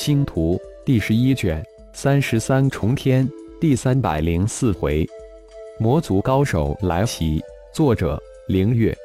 [0.00, 3.28] 星图第十一卷三十三重天
[3.60, 5.06] 第三百零四回，
[5.78, 7.38] 魔族高手来袭。
[7.70, 8.18] 作者：
[8.48, 8.96] 凌月。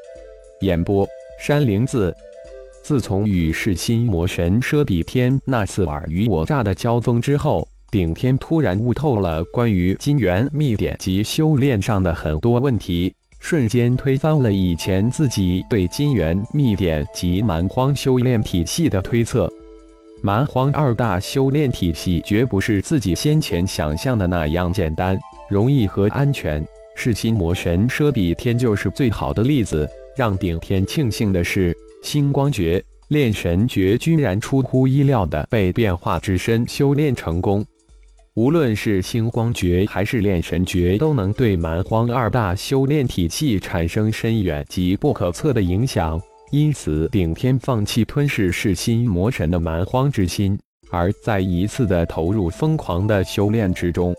[0.61, 1.05] 演播：
[1.37, 2.15] 山灵子。
[2.81, 19.51] 自从与噬心魔神奢比天那次尔虞我诈的交锋之后，顶天突然悟透了关于金元秘典及修炼上的很多问题，瞬间推翻了以前自己对金元秘典及蛮荒修炼体系的推测。
[20.21, 25.17] 蛮荒二大修炼体系绝不是自己先前想象的那样简单、
[25.49, 26.65] 容易和安全。
[26.95, 29.87] 噬心魔神奢比天就是最好的例子。
[30.15, 37.63] 让顶天庆幸的是，星光诀、炼神诀居然出乎意料的被变化之身修炼成功。
[38.35, 46.19] 无论是星光诀还是炼神诀，都能对蛮荒二大修炼体系产生深远及不可测的影响。
[46.51, 50.57] 因此，顶天放弃吞噬噬心魔神的蛮荒之心，
[50.89, 54.15] 而再一次的投入疯狂的修炼之中。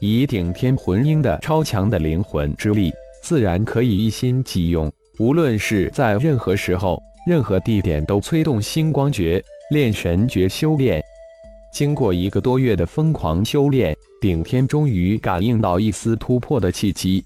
[0.00, 2.90] 以顶天魂婴的超强的灵魂之力，
[3.22, 4.90] 自然可以一心即用。
[5.18, 11.00] 无论是在任何时候、任何地点，都催动星光诀、炼神诀修炼。
[11.72, 17.22] 经过一个多月的疯狂修炼，顶天终于感应到一丝突破的契机。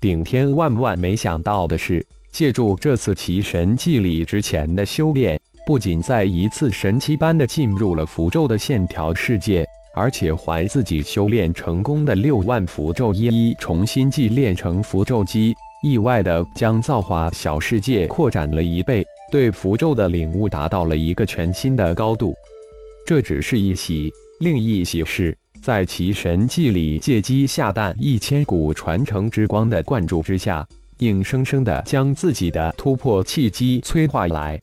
[0.00, 2.04] 顶天万万没想到的是。
[2.38, 5.36] 借助这次奇神祭礼之前的修炼，
[5.66, 22.32] 不仅再一次神奇般的进入了符咒的线条世界，而且还自己修炼成功的六万符咒一一重新祭炼成符咒机，意外的将造化小世界扩展了一倍，对符咒的领悟达到了一个全新的高度。
[23.04, 30.64] 这只是一喜，另一喜是，在奇神祭礼借机下蛋一千股传承之光的灌注之下。
[30.98, 34.60] 硬生生的将自己的突破契机催化来，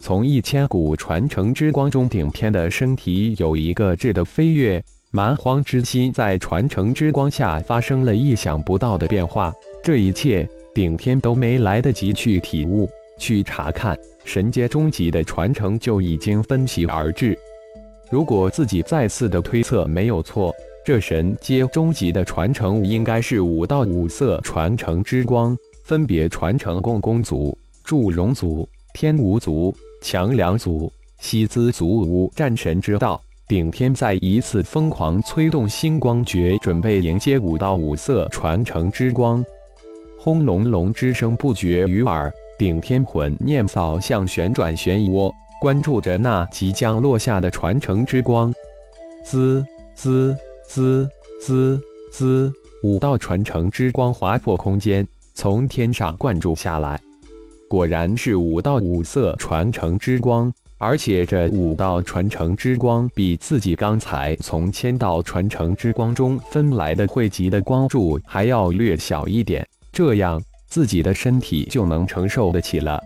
[0.00, 4.82] 从一千股传承之光中，顶天的身体有一个质的飞跃，
[5.12, 9.52] 蛮荒之心在传承之光下发生了意想不到的变化。
[9.82, 12.88] 这一切，顶天都没来得及去体悟、
[13.18, 17.38] 去查看，神阶终极的传承就已经分析而至。
[18.10, 20.52] 如果自己再次的推测没有错。
[20.90, 33.22] 这神阶终极的传承应该是五道五色传承之光，分别传承共工族、祝融族、天无族、强梁族、西兹族五战神之道。
[33.46, 39.44] 顶天再一次疯狂催动星光诀，准备迎接五道五色传承之光。
[40.18, 48.52] 轰隆隆之声不绝于耳，顶天魂念扫向旋转漩涡，关注着那即将落下的传承之光。
[49.22, 49.64] 滋
[49.94, 50.36] 滋。
[50.72, 51.10] 滋
[51.40, 51.82] 滋
[52.12, 52.52] 滋！
[52.84, 55.04] 五道传承之光划破空间，
[55.34, 57.00] 从天上灌注下来。
[57.68, 69.66] 果然是五道五色传承之光，而且这五道传承之光比自己刚才从千道传承之光中分来的汇集的光柱还要略小一点。
[69.90, 73.02] 这样自己的身体就能承受得起了。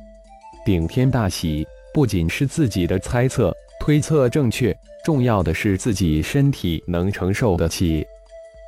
[0.66, 4.76] 顶天大喜，不仅是自己的猜测推测正确。
[5.04, 8.04] 重要的是自己身体能承受得起。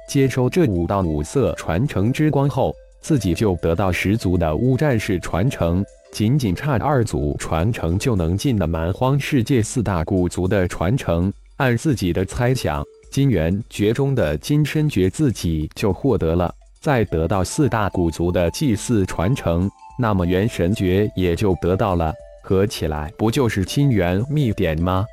[0.09, 11.33] 接收这五道五色传承之光后，自己就得到十足的乌战士传承，仅仅差二组传承就能进的蛮荒世界四大古族的传承。
[11.57, 22.13] 按自己的猜想，金元诀中的金身诀自己就获得了，再得到四大古族的祭祀传承，那么元神诀也就得到了。
[22.43, 25.05] 合起来不就是金元秘典吗？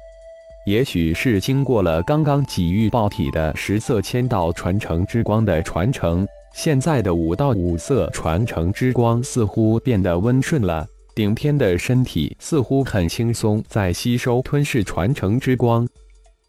[0.66, 10.88] 也许是经过了刚刚几欲爆体的十色千道传承之光的传承，现在的五道五色传承之光似乎变得温顺了。
[11.14, 15.86] 顶天的身体似乎很轻松，在吸收吞噬传承之光。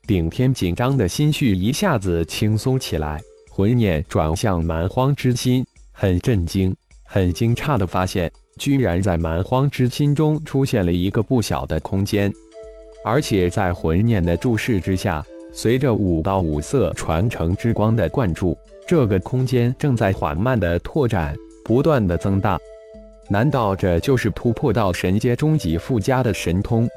[0.07, 3.21] 顶天紧张的心绪一下子轻松起来，
[3.51, 12.33] 魂念转向蛮荒之心，很震惊、很惊诧的发现，居然在蛮荒之心中出现了一个不小的空间。
[13.05, 18.57] 而且在魂念的注视之下，随着五道五色传承之光的灌注，
[18.89, 22.59] 这个空间正在缓慢的拓展，不断的增大。
[23.29, 26.89] 难道这就是突破到神阶终极附加的神通？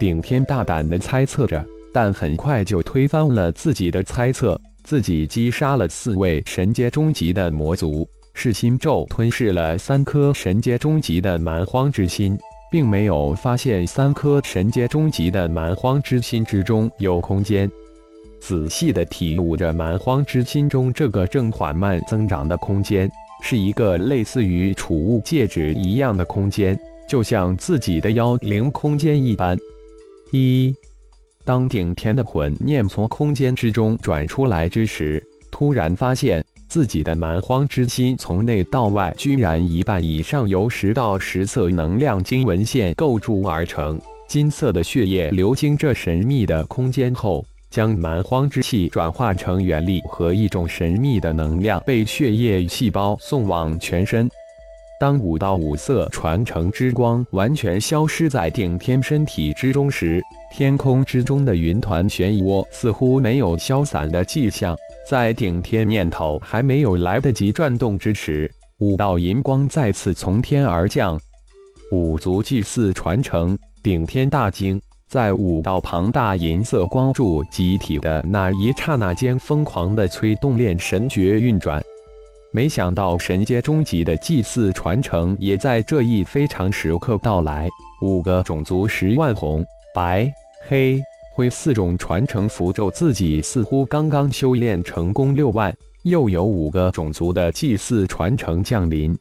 [0.00, 4.60] 顶天大胆的猜测着，但很快就推翻了自己的猜测。
[4.82, 12.38] 自己击杀了四位神阶终极的魔族，噬心咒吞噬了三颗神阶终极的蛮荒之心。
[12.74, 17.70] 并没有发现三颗神阶终极的蛮荒之心之中有空间，
[18.40, 23.08] 仔细的体悟着蛮荒之心中这个正缓慢增长的空间，
[23.44, 26.76] 是一个类似于储物戒指一样的空间，
[27.08, 29.56] 就像自己的妖灵空间一般。
[30.32, 30.74] 一，
[31.44, 36.43] 当顶天的魂念从空间之中转出来之时，突然发现
[36.74, 43.96] 自己的蛮荒之心从内到外居然一半以上由十道十色能量经文线构筑而成。
[44.26, 54.28] 金色的血液流经这神秘的空间后，将蛮荒之气转化成元力和一种神秘的能量，被血液细胞送往全身。
[54.98, 60.20] 当五道五色传承之光完全消失在顶天身体之中时，
[60.52, 64.76] 天空之中的云团漩涡似乎没有消散的迹象。
[65.08, 71.20] 在顶天念头还没有来得及转动之时，五道银光再次从天而降。
[71.90, 81.82] 五族祭祀传承，顶天大惊，在五道庞大银色光柱集体的那一刹那间，疯狂的催动炼神诀运转。
[82.50, 87.68] 没想到神阶终极的祭祀传承也在这一非常时刻到来。
[88.00, 89.64] 五个种族十万红、
[89.94, 90.32] 白、
[90.66, 91.00] 黑、
[91.34, 95.76] 挥四种传承符咒，自己似乎刚刚修炼成功六万。
[96.04, 99.18] 又有五个种族的祭祀传承降临，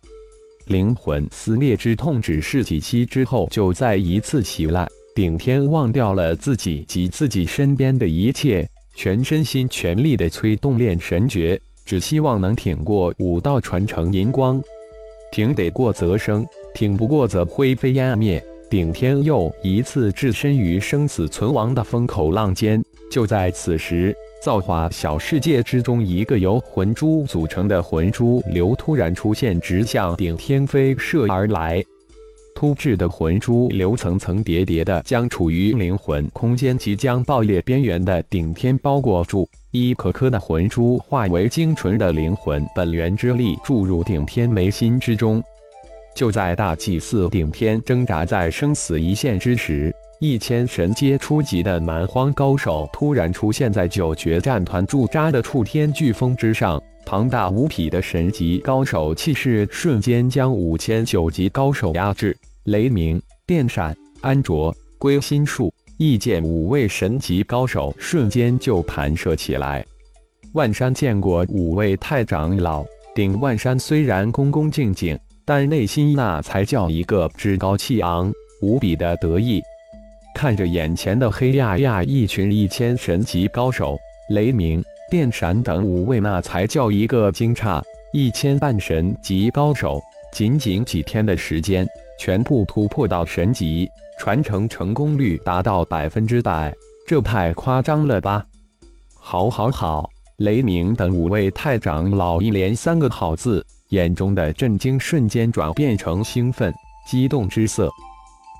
[0.67, 4.87] 灵魂撕裂之痛只是几息之后就再一次袭来。
[5.15, 11.59] 顶天忘掉了自己及自己身边的一切，全身心全力的催动炼神诀。
[11.83, 14.61] 只希望能挺过五道传承银光，
[15.31, 16.45] 挺得过则生，
[16.75, 18.43] 挺不过则灰飞烟灭。
[18.69, 22.83] 顶天又一次置身于生死存亡的风口浪尖。
[23.11, 31.83] 就在此时，造化小世界之中，一个由魂珠组成的魂珠流突然出现，直向顶天飞射而来。
[32.55, 39.47] 突至的魂珠流层层叠叠的将处于灵魂空间即将爆裂边缘的顶天包裹住。
[39.71, 45.43] 一颗颗的魂珠化为精纯的灵魂本源之力，注入顶天眉心之中。
[46.15, 56.81] 就在大祭司顶天挣扎在生死一线之时，一千神阶初级的蛮荒高手突然出现在九决战团驻扎的触天飓风之上。
[57.05, 62.35] 庞大无匹的神级高手气势瞬间将五千九级高手压制。
[62.65, 65.73] 雷鸣、电闪、安卓、归心术。
[65.97, 69.85] 意见五位神级高手瞬间就盘射起来。
[70.53, 72.83] 万山见过五位太长老，
[73.13, 78.31] 顶万山虽然恭恭敬敬，但内心那才叫一个趾高气昂、
[78.61, 79.61] 无比的得意。
[80.35, 83.97] 看着眼前的黑压压一群一千神级高手，
[84.29, 87.81] 雷鸣、电闪等五位那才叫一个惊诧。
[88.13, 90.01] 一千半神级高手，
[90.31, 91.87] 仅仅几天的时间，
[92.19, 93.89] 全部突破到神级。
[94.19, 96.71] 传承成功率达到百分之百，
[97.07, 98.45] 这太夸张了吧！
[99.19, 100.09] 好，好，好！
[100.37, 106.73] 雷鸣等五位太长老一连三个好字，眼中的震惊瞬间转变成兴奋、
[107.05, 107.87] 激动之色。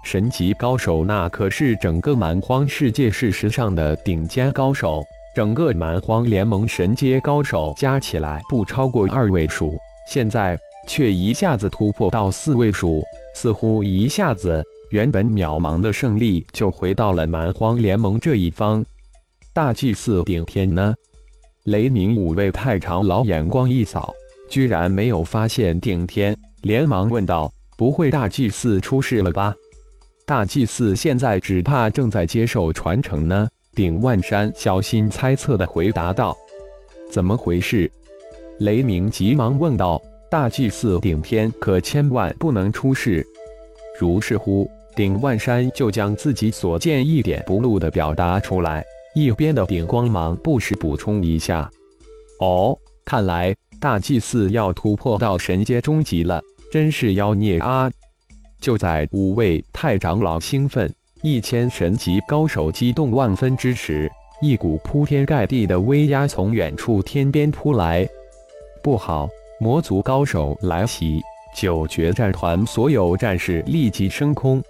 [0.03, 5.03] 神级高手那可是整个蛮荒世界事实上的顶尖高手，
[5.35, 9.75] 整个蛮荒联盟神阶高手加起来不超过二位数，
[10.07, 10.55] 现在
[10.87, 13.03] 却一下子突破到四位数，
[13.33, 14.63] 似乎一下子。
[14.91, 18.85] 原本渺茫的胜利就回到了蛮荒联盟这一方。
[19.51, 20.93] 大祭司顶天呢？
[21.63, 24.13] 雷鸣五位太长老眼光一扫，
[24.53, 29.51] 居然没有发现顶天，连忙问道：“不会大祭司出事了吧？”
[30.27, 33.49] 大祭司现在只怕正在接受传承呢。
[33.73, 36.37] 顶万山小心猜测的回答道
[37.09, 37.91] ：“怎么回事？”
[38.61, 43.25] 雷鸣急忙问道：“大祭司顶天可千万不能出事。”
[43.99, 44.69] 如是乎。
[44.95, 51.67] 顶万山就将自己所见一点不露的表达出来，一边的顶光芒不时补充一下。
[52.39, 57.91] 哦，看来大祭司要突破到神阶终极了，真是妖孽啊！
[58.61, 60.89] 就在五位太长老兴奋、
[61.21, 64.09] 一千神级高手激动万分之时，
[64.41, 68.07] 一股铺天盖地的威压从远处天边扑来。
[68.81, 69.27] 不好，
[69.59, 71.19] 魔族高手来袭！
[71.53, 74.63] 九决战团所有战士立即升空。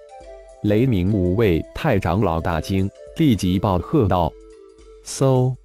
[0.63, 4.34] 雷鸣五位太长老大惊，立即暴喝道
[5.05, 5.55] ：“嗖！”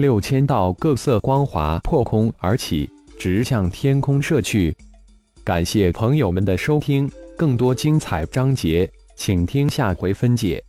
[0.00, 2.88] 六千道各色光华破空而起，
[3.18, 4.74] 直向天空射去。
[5.44, 10.62] 感谢朋友们的收听，更多精彩章节，请听下回分解。